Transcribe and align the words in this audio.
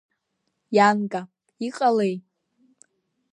Ианга, 0.75 1.21
иҟалеи? 1.67 2.15